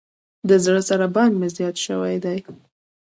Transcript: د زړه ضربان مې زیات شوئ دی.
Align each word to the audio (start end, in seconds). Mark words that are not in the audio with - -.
د 0.49 0.49
زړه 0.63 0.81
ضربان 0.89 1.31
مې 1.39 1.47
زیات 1.55 1.75
شوئ 1.85 2.15
دی. 2.25 2.37